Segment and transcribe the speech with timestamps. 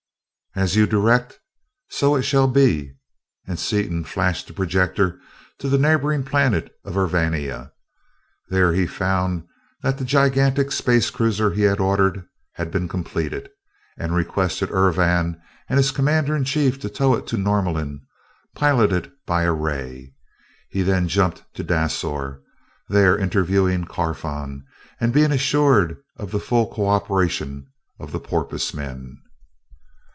[0.53, 1.39] "As you direct,
[1.89, 2.91] so it shall be,"
[3.47, 5.17] and Seaton flashed the projector
[5.59, 7.71] to the neighboring planet of Urvania.
[8.49, 9.47] There he found
[9.81, 13.49] that the gigantic space cruiser he had ordered had been completed,
[13.97, 18.01] and requested Urvan and his commander in chief to tow it to Norlamin,
[18.53, 20.13] piloted by a ray.
[20.67, 22.41] He then jumped to Dasor,
[22.89, 24.65] there interviewing Carfon
[24.99, 27.67] and being assured of the full co operation
[28.01, 29.17] of the porpoise men.